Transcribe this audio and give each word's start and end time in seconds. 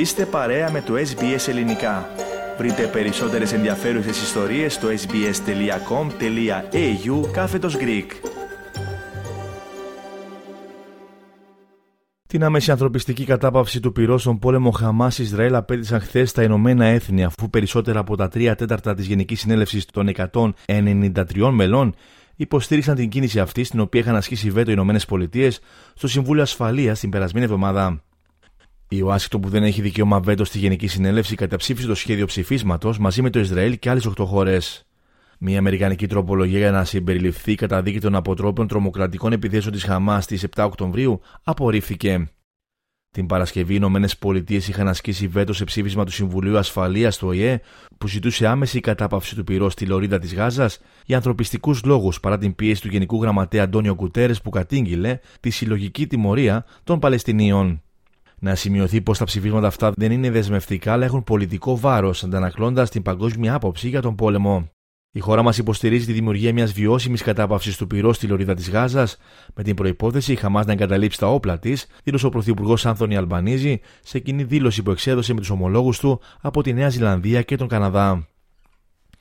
Είστε 0.00 0.26
παρέα 0.26 0.70
με 0.70 0.80
το 0.80 0.94
SBS 0.94 1.48
Ελληνικά. 1.48 2.08
Βρείτε 2.58 2.86
περισσότερες 2.86 3.52
ενδιαφέρουσες 3.52 4.22
ιστορίες 4.22 4.74
στο 4.74 4.88
sbs.com.au 4.88 5.30
κάθετος 7.32 7.76
Greek. 7.76 8.06
Την 12.26 12.44
άμεση 12.44 12.70
ανθρωπιστική 12.70 13.24
κατάπαυση 13.24 13.80
του 13.80 13.92
πυρός 13.92 14.20
στον 14.20 14.38
πόλεμο 14.38 14.70
Χαμάς 14.70 15.18
Ισραήλ 15.18 15.54
απέτησαν 15.54 16.00
χθες 16.00 16.32
τα 16.32 16.42
Ηνωμένα 16.42 16.84
Έθνη 16.84 17.24
αφού 17.24 17.50
περισσότερα 17.50 17.98
από 17.98 18.16
τα 18.16 18.28
3 18.34 18.54
τέταρτα 18.56 18.94
της 18.94 19.06
Γενικής 19.06 19.40
Συνέλευσης 19.40 19.86
των 19.86 20.08
193 20.66 21.50
μελών 21.52 21.94
υποστήριξαν 22.36 22.94
την 22.94 23.08
κίνηση 23.08 23.40
αυτή, 23.40 23.64
στην 23.64 23.80
οποία 23.80 24.00
είχαν 24.00 24.16
ασκήσει 24.16 24.50
βέτο 24.50 24.70
οι 24.70 24.74
Ηνωμένες 24.76 25.06
Πολιτείες 25.06 25.60
στο 25.94 26.08
Συμβούλιο 26.08 26.42
Ασφαλείας 26.42 27.00
την 27.00 27.10
περασμένη 27.10 27.44
εβδομάδα. 27.44 28.02
Η 28.92 29.00
Ουάσιγκτον, 29.00 29.40
που 29.40 29.48
δεν 29.48 29.62
έχει 29.62 29.80
δικαίωμα 29.80 30.20
βέτο 30.20 30.44
στη 30.44 30.58
Γενική 30.58 30.86
Συνέλευση, 30.86 31.34
καταψήφισε 31.34 31.86
το 31.86 31.94
σχέδιο 31.94 32.26
ψηφίσματος 32.26 32.98
μαζί 32.98 33.22
με 33.22 33.30
το 33.30 33.38
Ισραήλ 33.38 33.78
και 33.78 33.90
άλλες 33.90 34.06
8 34.06 34.24
χώρες. 34.24 34.86
Μια 35.38 35.58
Αμερικανική 35.58 36.06
τροπολογία 36.06 36.58
για 36.58 36.70
να 36.70 36.84
συμπεριληφθεί 36.84 37.54
κατά 37.54 37.82
δίκη 37.82 38.00
των 38.00 38.14
αποτρόπων 38.14 38.66
τρομοκρατικών 38.66 39.32
επιθέσεων 39.32 39.72
της 39.72 39.82
Χαμάς 39.84 40.24
στις 40.24 40.46
7 40.56 40.64
Οκτωβρίου 40.64 41.20
απορρίφθηκε. 41.42 42.30
Την 43.10 43.26
Παρασκευή, 43.26 43.72
οι 43.72 43.76
Ηνωμένες 43.78 44.18
Πολιτείες 44.18 44.68
είχαν 44.68 44.88
ασκήσει 44.88 45.26
βέτο 45.28 45.52
σε 45.52 45.64
ψήφισμα 45.64 46.04
του 46.04 46.12
Συμβουλίου 46.12 46.58
Ασφαλείας 46.58 47.18
του 47.18 47.28
ΟΗΕ 47.28 47.60
που 47.98 48.08
ζητούσε 48.08 48.46
άμεση 48.46 48.80
κατάπαυση 48.80 49.34
του 49.34 49.44
πυρός 49.44 49.72
στη 49.72 49.86
λωρίδα 49.86 50.18
της 50.18 50.34
Γάζας 50.34 50.80
για 51.06 51.16
ανθρωπιστικούς 51.16 51.84
λόγους 51.84 52.20
παρά 52.20 52.38
την 52.38 52.54
πίεση 52.54 52.82
του 52.82 52.88
Γενικού 52.88 53.22
Γραμματέα 53.22 53.62
Αντώνιο 53.62 53.94
Κουτέρες 53.94 54.42
που 54.42 54.50
κατήγγειλε 54.50 55.18
τη 55.40 55.50
συλλογική 55.50 56.06
τιμωρία 56.06 56.64
των 56.84 56.98
Παλαιστινίων. 56.98 57.82
Να 58.42 58.54
σημειωθεί 58.54 59.00
πως 59.00 59.18
τα 59.18 59.24
ψηφίσματα 59.24 59.66
αυτά 59.66 59.92
δεν 59.96 60.12
είναι 60.12 60.30
δεσμευτικά 60.30 60.92
αλλά 60.92 61.04
έχουν 61.04 61.24
πολιτικό 61.24 61.78
βάρος, 61.78 62.24
αντανακλώντας 62.24 62.90
την 62.90 63.02
παγκόσμια 63.02 63.54
άποψη 63.54 63.88
για 63.88 64.00
τον 64.00 64.14
πόλεμο. 64.14 64.70
Η 65.12 65.20
χώρα 65.20 65.42
μας 65.42 65.58
υποστηρίζει 65.58 66.06
τη 66.06 66.12
δημιουργία 66.12 66.52
μιας 66.52 66.72
βιώσιμης 66.72 67.22
κατάπαυσης 67.22 67.76
του 67.76 67.86
πυρός 67.86 68.16
στη 68.16 68.26
λωρίδα 68.26 68.54
της 68.54 68.70
Γάζας, 68.70 69.16
με 69.54 69.62
την 69.62 69.74
προπόθεση 69.74 70.32
η 70.32 70.36
Χαμάς 70.36 70.66
να 70.66 70.72
εγκαταλείψει 70.72 71.18
τα 71.18 71.26
όπλα 71.26 71.58
της, 71.58 71.86
δήλωσε 72.04 72.26
ο 72.26 72.28
Πρωθυπουργός 72.28 72.86
Άνθονι 72.86 73.16
Αλμπανίζη 73.16 73.80
σε 74.00 74.18
κοινή 74.18 74.44
δήλωση 74.44 74.82
που 74.82 74.90
εξέδωσε 74.90 75.32
με 75.32 75.40
τους 75.40 75.50
ομολόγους 75.50 75.98
του 75.98 76.20
από 76.40 76.62
τη 76.62 76.72
Νέα 76.72 76.88
Ζηλανδία 76.88 77.42
και 77.42 77.56
τον 77.56 77.68
Καναδά. 77.68 78.28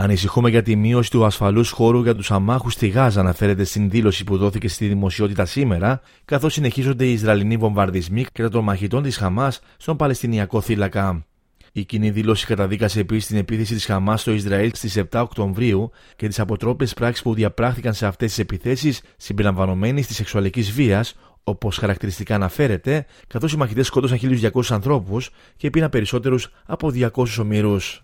Ανησυχούμε 0.02 0.50
για 0.50 0.62
τη 0.62 0.76
μείωση 0.76 1.12
του 1.12 1.26
ασφαλούς 1.26 1.70
χώρου 1.70 2.02
για 2.02 2.16
τους 2.16 2.32
αμάχους 2.32 2.74
στη 2.74 2.88
Γάζα, 2.88 3.20
αναφέρεται 3.20 3.64
στην 3.64 3.90
δήλωση 3.90 4.24
που 4.24 4.38
δόθηκε 4.38 4.68
στη 4.68 4.88
δημοσιότητα 4.88 5.46
σήμερα, 5.46 6.02
καθώς 6.26 6.54
συνεχίζονται 6.54 7.06
οι 7.06 7.12
Ισραηλινοί 7.12 7.58
βομβαρδισμοί 7.58 8.26
κατά 8.32 8.50
των 8.50 8.64
μαχητών 8.64 9.04
της 9.04 9.18
Χαμάς 9.18 9.62
στον 9.78 9.98
Παλαιστινιακό 9.98 10.62
θύλακα. 10.62 11.26
Η 11.72 11.86
κοινή 11.86 12.10
δήλωση 12.10 12.46
καταδίκασε 12.46 13.00
επίσης 13.00 13.28
την 13.28 13.38
επίθεση 13.38 13.74
της 13.74 13.86
Χαμάς 13.86 14.22
στο 14.22 14.32
Ισραήλ 14.32 14.72
στις 14.74 14.98
7 14.98 15.22
Οκτωβρίου 15.22 15.92
και 16.16 16.28
τις 16.28 16.40
αποτρόπες 16.40 16.94
πράξεις 16.94 17.24
που 17.24 17.34
διαπράχθηκαν 17.34 17.94
σε 17.94 18.06
αυτές 18.06 18.30
τις 18.30 18.40
επιθέσεις 18.40 19.02
συμπεριλαμβανομένης 19.18 20.08
της 20.08 20.16
σεξουαλικής 20.16 20.72
βίας, 20.72 21.16
όπως 21.44 21.78
χαρακτηριστικά 21.78 22.36
αναφέρεται, 22.36 23.06
καθώς 23.28 23.54
οι 23.54 23.58
μαχητές 23.58 23.88
σκότωσαν 23.88 24.18
1.200 24.18 24.72
ανθρώπους 24.72 25.30
και 25.56 25.70
πήραν 25.70 25.90
περισσότερους 25.90 26.52
από 26.66 26.90
200 26.90 27.40
ομήρους. 27.40 28.04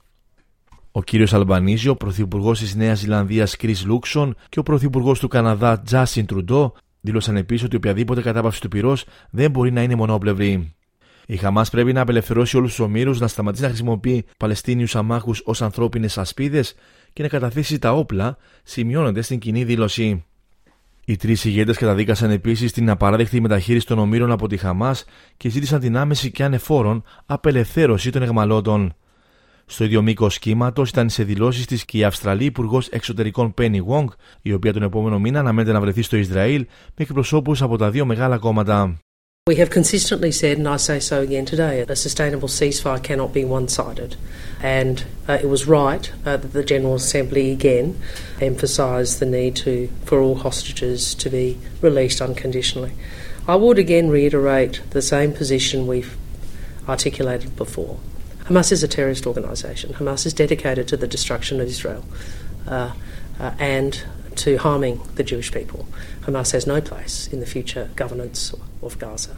Ο 0.98 1.04
κύριος 1.04 1.34
Αλμπανίζη, 1.34 1.88
ο 1.88 1.96
πρωθυπουργός 1.96 2.60
της 2.60 2.76
Νέας 2.76 3.00
Ζηλανδίας 3.00 3.56
Κρι 3.56 3.76
Λούξον 3.86 4.36
και 4.50 4.60
ο 4.60 4.64
πρωθυπουργός 4.64 5.20
του 5.20 5.28
Καναδά 5.28 5.82
Τζάσιν 5.82 6.26
Τρουντό 6.26 6.74
δήλωσαν 7.02 7.38
επίσης 7.38 7.66
ότι 7.66 7.76
οποιαδήποτε 7.76 8.22
κατάπαυση 8.22 8.62
του 8.62 8.68
πυρός 8.68 9.06
δεν 9.30 9.52
μπορεί 9.52 9.72
να 9.72 9.82
είναι 9.84 9.96
μονόπλευρη. 9.96 10.76
Η 11.26 11.38
Χαμάς 11.38 11.70
πρέπει 11.70 11.94
να 11.94 12.02
απελευθερώσει 12.02 12.58
όλους 12.58 12.70
τους 12.70 12.80
ομήρους, 12.80 13.20
να 13.20 13.28
σταματήσει 13.28 13.64
να 13.64 13.68
χρησιμοποιεί 13.68 14.26
Παλαιστίνιους 14.38 14.96
αμάχους 14.96 15.42
ως 15.46 15.62
ανθρώπινες 15.62 16.18
ασπίδες 16.18 16.76
και 17.14 17.22
να 17.22 17.28
καταθέσει 17.28 17.80
τα 17.80 17.94
όπλα, 17.94 18.38
σημειώνονται 18.64 19.22
στην 19.22 19.40
κοινή 19.40 19.64
δήλωση. 19.64 20.26
Οι 21.06 21.16
τρεις 21.16 21.46
ηγέτες 21.46 21.78
καταδίκασαν 21.78 22.32
επίσης 22.32 22.72
την 22.72 22.90
απαράδεκτη 22.90 23.42
μεταχείριση 23.42 23.86
των 23.86 24.00
ομήρων 24.00 24.32
από 24.32 24.48
τη 24.48 24.58
Χαμάς 24.58 25.06
και 25.38 25.50
ζήτησαν 25.50 25.80
την 25.80 25.98
άμεση 25.98 26.32
και 26.32 26.44
ανεφόρον 26.44 27.04
απελευθέρωση 27.26 28.12
των 28.12 28.22
εγμαλώτων. 28.22 28.96
Στο 29.66 29.84
ίδιο 29.84 30.02
μήκο 30.02 30.28
κύματο 30.28 30.84
ήταν 30.88 31.10
σε 31.10 31.24
δηλώσει 31.24 31.68
τη 31.68 31.86
και 31.86 31.98
η 31.98 32.04
Αυστραλή 32.04 32.46
Υπουργό 32.46 32.82
Εξωτερικών 32.90 33.54
Penny 33.58 33.80
Wong, 33.88 34.06
η 34.42 34.54
οποία 34.54 34.74
τον 34.74 34.84
επόμενο 34.84 35.20
μήνα 35.20 35.40
αναμένεται 35.40 35.74
να 35.74 35.80
βρεθεί 35.80 36.02
στο 36.02 36.18
Ισραήλ 36.18 36.66
με 36.86 37.04
εκπροσώπου 37.04 37.56
από 37.60 37.78
τα 37.78 37.90
δύο 37.90 38.06
μεγάλα 38.06 38.38
κόμματα. 38.38 38.98
We 39.48 39.58
have 39.58 39.70
consistently 39.70 40.32
said, 40.32 40.58
and 40.58 40.68
I 40.68 40.78
say 40.78 41.00
so 41.00 41.22
again 41.22 41.46
today, 41.46 41.76
a 41.88 41.96
sustainable 41.96 42.48
ceasefire 42.48 43.04
cannot 43.04 43.32
be 43.32 43.46
one 43.46 43.68
sided. 43.68 44.16
And 44.64 45.06
uh, 45.30 45.38
it 45.44 45.50
was 45.56 45.68
right 45.68 46.12
uh, 46.26 46.38
that 46.38 46.54
the 46.54 46.64
General 46.64 46.96
Assembly 46.96 47.52
again 47.52 47.88
emphasised 48.42 49.20
the 49.20 49.28
need 49.28 49.56
to, 49.58 49.88
for 50.04 50.20
all 50.20 50.38
hostages 50.48 51.14
to 51.22 51.30
be 51.30 51.60
released 51.82 52.22
unconditionally. 52.22 52.94
I 53.48 53.56
would 53.56 53.78
again 53.78 54.10
reiterate 54.10 54.82
the 54.98 55.04
same 55.14 55.32
position 55.32 55.86
we've 55.86 56.18
articulated 56.88 57.56
before. 57.56 58.00
Hamas 58.48 58.72
is 58.72 58.84
a 58.84 58.88
terrorist 58.88 59.26
organisation. 59.26 59.90
Hamas 59.94 60.24
is 60.28 60.34
dedicated 60.44 60.88
to 60.92 60.96
the 60.98 61.08
destruction 61.16 61.56
of 61.60 61.68
Israel 61.76 62.04
uh, 62.68 62.92
uh, 63.40 63.52
and 63.78 63.92
to 64.44 64.58
harming 64.58 64.96
the 65.16 65.24
Jewish 65.24 65.52
people. 65.52 65.82
Hamas 66.26 66.52
has 66.52 66.68
no 66.68 66.80
place 66.80 67.16
in 67.34 67.40
the 67.40 67.50
future 67.56 67.86
governance 67.96 68.54
of 68.84 69.00
Gaza. 69.00 69.36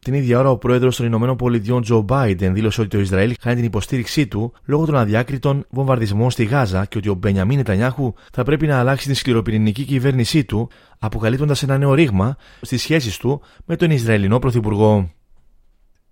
Την 0.00 0.14
ίδια 0.14 0.38
ώρα, 0.38 0.50
ο 0.50 0.56
πρόεδρος 0.56 0.96
των 0.96 1.06
Ηνωμένων 1.06 1.36
Πολιτειών, 1.36 1.82
Τζο 1.82 2.00
Μπάιντεν, 2.00 2.54
δήλωσε 2.54 2.80
ότι 2.80 2.90
το 2.90 3.00
Ισραήλ 3.00 3.34
χάνει 3.40 3.56
την 3.56 3.64
υποστήριξή 3.64 4.26
του 4.26 4.52
λόγω 4.64 4.84
των 4.84 4.96
αδιάκριτων 4.96 5.66
βομβαρδισμών 5.70 6.30
στη 6.30 6.44
Γάζα 6.44 6.84
και 6.84 6.98
ότι 6.98 7.08
ο 7.08 7.14
Μπενιαμίν 7.14 7.56
Νετανιάχου 7.56 8.12
θα 8.32 8.42
πρέπει 8.42 8.66
να 8.66 8.78
αλλάξει 8.78 9.06
την 9.06 9.14
σκληροπυρηνική 9.14 9.84
κυβέρνησή 9.84 10.44
του, 10.44 10.68
αποκαλύπτοντας 10.98 11.62
ένα 11.62 11.78
νέο 11.78 11.94
ρήγμα 11.94 12.36
στις 12.60 12.80
σχέσεις 12.80 13.16
του 13.16 13.40
με 13.64 13.76
τον 13.76 13.90
Ισραηλινό 13.90 14.38
Πρωθυπουργό. 14.38 15.10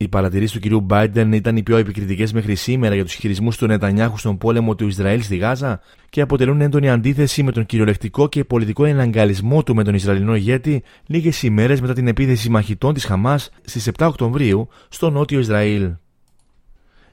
Οι 0.03 0.09
παρατηρήσεις 0.09 0.61
του 0.61 0.69
κ. 0.69 0.83
Μπάιντεν 0.83 1.33
ήταν 1.33 1.57
οι 1.57 1.63
πιο 1.63 1.77
επικριτικές 1.77 2.33
μέχρι 2.33 2.55
σήμερα 2.55 2.95
για 2.95 3.05
τους 3.05 3.13
χειρισμούς 3.15 3.57
του 3.57 3.67
Νετανιάχου 3.67 4.19
στον 4.19 4.39
πόλεμο 4.39 4.75
του 4.75 4.87
Ισραήλ 4.87 5.23
στη 5.23 5.37
Γάζα 5.37 5.81
και 6.11 6.21
αποτελούν 6.21 6.61
έντονη 6.61 6.91
αντίθεση 6.91 7.43
με 7.43 7.53
τον 7.53 7.67
κυριολεκτικό 7.67 8.29
και 8.29 8.45
πολιτικό 8.45 8.85
εναγκαλισμό 8.85 9.63
του 9.63 9.75
με 9.75 9.85
τον 9.85 9.95
Ισραηλινό 9.95 10.35
ηγέτη 10.35 10.83
λίγες 11.07 11.43
ημέρες 11.43 11.81
μετά 11.81 11.93
την 11.93 12.07
επίθεση 12.07 12.49
μαχητών 12.49 12.95
της 12.95 13.05
Χαμάς 13.05 13.51
στις 13.65 13.91
7 13.99 14.07
Οκτωβρίου 14.07 14.69
στο 14.89 15.11
νότιο 15.11 15.39
Ισραήλ. 15.39 15.91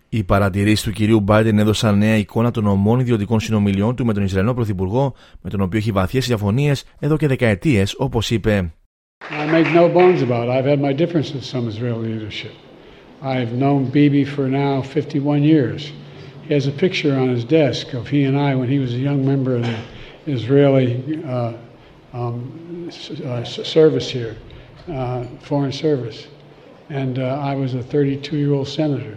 Οι 0.10 0.24
παρατηρήσεις 0.24 0.84
του 0.84 0.92
κυρίου 0.92 1.20
Μπάιντεν 1.20 1.60
έδωσαν 1.60 1.98
νέα 1.98 2.16
εικόνα 2.16 2.52
των 2.52 2.68
ομών 2.68 3.00
ιδιωτικών 3.00 3.40
συνομιλιών 3.40 3.96
του 3.96 4.06
με 4.06 4.14
τον 4.14 4.24
Ισραηλινό 4.24 4.54
Πρωθυπουργό, 4.54 5.14
με 5.42 5.50
τον 5.50 5.62
οποίο 5.62 5.80
έχει 5.80 5.92
βαθιές 5.92 6.28
διαφωνίες 6.28 6.84
εδώ 7.00 7.18
και 7.18 7.28
δεκαετίες, 7.28 7.96
όπως 7.98 8.30
είπε. 8.32 8.74
I 9.32 9.46
make 9.58 9.70
no 9.74 9.86
bones 9.90 10.22
about 10.22 10.44
it. 10.48 10.52
I've 10.58 10.70
had 10.74 10.82
my 10.90 10.94
differences 11.02 11.34
with 11.34 11.46
some 11.54 11.68
Israeli 11.68 12.08
leadership. 12.14 12.69
I've 13.23 13.53
known 13.53 13.91
Bibi 13.91 14.25
for 14.25 14.49
now 14.49 14.83
51 14.83 15.43
years. 15.43 15.93
He 16.47 16.53
has 16.53 16.67
a 16.67 16.73
picture 16.73 17.15
on 17.15 17.29
his 17.29 17.45
desk 17.45 17.95
of 17.95 18.09
he 18.09 18.25
and 18.25 18.39
I 18.39 18.55
when 18.55 18.69
he 18.69 18.79
was 18.79 18.93
a 18.93 18.99
young 18.99 19.25
member 19.25 19.57
of 19.57 19.63
the 19.63 19.79
Israeli 20.27 21.23
uh, 21.25 21.55
um, 22.13 22.91
uh, 23.25 23.45
service 23.45 24.11
here, 24.11 24.37
uh, 24.89 25.25
Foreign 25.43 25.73
Service. 25.73 26.27
And 26.91 27.19
uh, 27.19 27.51
I 27.51 27.55
was 27.55 27.75
a 27.75 27.83
32 27.83 28.37
year 28.37 28.53
old 28.53 28.69
senator. 28.69 29.17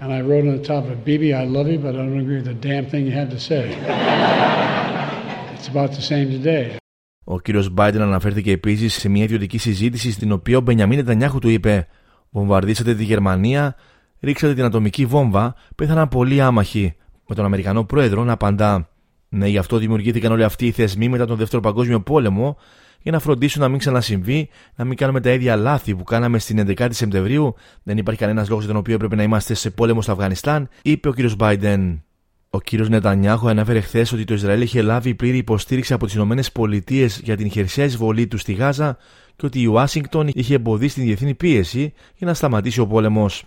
And 0.00 0.12
I 0.12 0.20
wrote 0.20 0.46
on 0.46 0.56
the 0.56 0.62
top 0.62 0.84
of 0.84 1.04
Bibi, 1.04 1.32
I 1.32 1.44
love 1.44 1.68
you, 1.68 1.78
but 1.78 1.94
I 1.94 1.98
don't 1.98 2.20
agree 2.20 2.36
with 2.36 2.44
the 2.44 2.54
damn 2.54 2.86
thing 2.86 3.06
you 3.06 3.12
had 3.12 3.30
to 3.30 3.40
say. 3.40 3.64
it's 5.54 5.68
about 5.68 5.92
the 5.92 6.02
same 6.02 6.30
today. 6.30 6.76
Ο 7.24 7.40
κύριος 7.40 7.74
Biden 7.76 8.00
αναφέρθηκε 8.00 8.50
επίσης 8.50 8.94
σε 8.94 9.08
μια 9.08 9.22
ιδιωτική 9.22 9.58
συζήτηση 9.58 10.10
στην 10.12 10.32
οποία 10.32 10.56
ο 10.56 10.60
Μπενιαμίν 10.60 10.98
Νετανιάχου 10.98 11.38
του 11.38 11.48
είπε 11.48 11.86
Βομβαρδίσατε 12.33 12.95
τη 12.95 13.03
Γερμανία, 13.03 13.75
ρίξατε 14.19 14.53
την 14.53 14.63
ατομική 14.63 15.05
βόμβα, 15.05 15.55
πέθαναν 15.75 16.07
πολλοί 16.07 16.41
άμαχοι. 16.41 16.95
Με 17.27 17.35
τον 17.35 17.45
Αμερικανό 17.45 17.83
πρόεδρο 17.83 18.23
να 18.23 18.33
απαντά. 18.33 18.89
Ναι, 19.29 19.47
γι' 19.47 19.57
αυτό 19.57 19.77
δημιουργήθηκαν 19.77 20.31
όλοι 20.31 20.43
αυτοί 20.43 20.65
οι 20.65 20.71
θεσμοί 20.71 21.09
μετά 21.09 21.25
τον 21.25 21.37
Δεύτερο 21.37 21.61
Παγκόσμιο 21.61 22.01
Πόλεμο, 22.01 22.57
για 23.01 23.11
να 23.11 23.19
φροντίσουν 23.19 23.61
να 23.61 23.67
μην 23.67 23.79
ξανασυμβεί, 23.79 24.49
να 24.75 24.85
μην 24.85 24.97
κάνουμε 24.97 25.21
τα 25.21 25.31
ίδια 25.31 25.55
λάθη 25.55 25.95
που 25.95 26.03
κάναμε 26.03 26.39
στην 26.39 26.65
11η 26.67 26.87
Σεπτεμβρίου. 26.89 27.55
Δεν 27.83 27.97
υπάρχει 27.97 28.19
κανένας 28.19 28.49
λόγος 28.49 28.63
για 28.63 28.73
τον 28.73 28.81
οποίο 28.81 28.93
έπρεπε 28.95 29.15
να 29.15 29.23
είμαστε 29.23 29.53
σε 29.53 29.69
πόλεμο 29.69 30.01
στο 30.01 30.11
Αφγανιστάν, 30.11 30.69
είπε 30.81 31.07
ο 31.07 31.11
κ. 31.11 31.31
Μπάιντεν. 31.37 32.03
Ο 32.49 32.57
κ. 32.57 32.73
Νετανιάχου 32.73 33.49
ανέφερε 33.49 33.79
χθες 33.79 34.11
ότι 34.11 34.23
το 34.23 34.33
Ισραήλ 34.33 34.61
είχε 34.61 34.81
λάβει 34.81 35.15
πλήρη 35.15 35.37
υποστήριξη 35.37 35.93
από 35.93 36.05
τις 36.05 36.15
ΗΠΑ 36.15 37.05
για 37.23 37.37
την 37.37 37.51
χερσαία 37.51 37.85
εισβολή 37.85 38.27
του 38.27 38.37
στη 38.37 38.53
Γάζα 38.53 38.97
και 39.35 39.45
ότι 39.45 39.61
η 39.61 39.65
Ουάσιγκτον 39.65 40.29
είχε 40.33 40.55
εμποδίσει 40.55 40.93
την 40.93 41.03
διεθνή 41.03 41.33
πίεση 41.33 41.93
για 42.15 42.27
να 42.27 42.33
σταματήσει 42.33 42.79
ο 42.79 42.87
πόλεμος. 42.87 43.45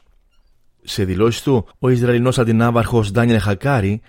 Σε 0.83 1.05
δηλώσεις 1.05 1.43
του, 1.43 1.67
ο 1.79 1.89
Ισραηλινός 1.89 2.39
αντινάβαρχος 2.39 3.11
Ντάνιελ 3.11 3.41
Χακάρη, 3.41 4.01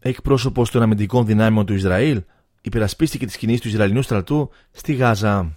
εκπρόσωπος 0.00 0.70
των 0.70 0.82
αμυντικών 0.82 1.26
δυνάμεων 1.26 1.66
του 1.66 1.74
Ισραήλ, 1.74 2.22
υπερασπίστηκε 2.62 3.26
τις 3.26 3.36
κινήσεις 3.36 3.60
του 3.60 3.68
Ισραηλινού 3.68 4.02
στρατού 4.02 4.50
στη 4.70 4.92
Γάζα. 4.92 5.56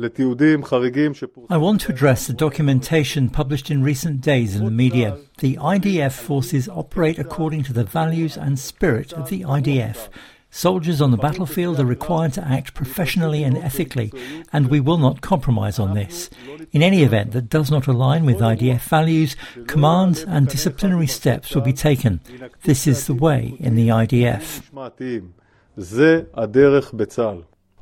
I 0.00 1.58
want 1.66 1.80
to 1.80 1.88
address 1.88 2.28
the 2.28 2.34
documentation 2.34 3.28
published 3.28 3.68
in 3.68 3.82
recent 3.82 4.20
days 4.20 4.54
in 4.54 4.64
the 4.64 4.70
media. 4.70 5.18
The 5.38 5.56
IDF 5.56 6.12
forces 6.12 6.68
operate 6.68 7.18
according 7.18 7.64
to 7.64 7.72
the 7.72 7.82
values 7.82 8.36
and 8.36 8.56
spirit 8.56 9.12
of 9.12 9.28
the 9.28 9.40
IDF. 9.42 10.08
Soldiers 10.55 11.01
on 11.01 11.09
the 11.09 11.17
battlefield 11.17 11.79
are 11.79 11.95
required 11.97 12.33
to 12.33 12.47
act 12.57 12.75
professionally 12.75 13.41
and 13.43 13.57
ethically, 13.57 14.09
and 14.53 14.69
we 14.69 14.79
will 14.79 14.99
not 15.07 15.21
compromise 15.21 15.79
on 15.79 15.95
this. 15.95 16.29
In 16.71 16.83
any 16.83 17.01
event 17.01 17.31
that 17.31 17.49
does 17.49 17.71
not 17.71 17.87
align 17.87 18.23
with 18.23 18.39
IDF 18.39 18.83
values, 18.97 19.35
commands 19.65 20.23
and 20.33 20.47
disciplinary 20.47 21.07
steps 21.07 21.47
will 21.53 21.65
be 21.71 21.73
taken. 21.73 22.21
This 22.69 22.85
is 22.85 23.07
the 23.07 23.15
way 23.15 23.41
in 23.59 23.73
the 23.75 23.87
IDF. 23.89 24.61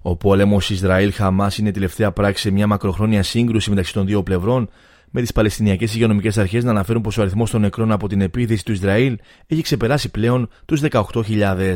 Ο 0.02 0.16
πόλεμο 0.16 0.58
Ισραήλ-Χαμά 0.70 1.52
είναι 1.60 1.70
η 1.70 1.72
τελευταία 1.72 2.12
πράξη 2.12 2.42
σε 2.42 2.52
μια 2.52 2.68
μακροχρόνια 2.68 3.24
σύγκρουση 3.24 3.70
μεταξύ 3.70 3.94
των 3.94 4.06
δύο 4.06 4.24
πλευρών, 4.24 4.70
με 5.10 5.22
τι 5.22 5.34
Παλαιστινιακέ 5.34 5.84
υγειονομικέ 5.84 6.40
αρχέ 6.40 6.62
να 6.62 6.70
αναφέρουν 6.70 7.02
πω 7.02 7.12
ο 7.18 7.22
αριθμό 7.22 7.46
των 7.46 7.62
νεκρών 7.62 7.92
από 7.92 8.08
την 8.08 8.22
επίθεση 8.22 8.66
του 8.66 8.72
Ισραήλ 8.72 9.18
έχει 9.48 9.62
ξεπεράσει 9.62 10.12
πλέον 10.12 10.50
του 10.66 10.78
18.000. 10.92 11.76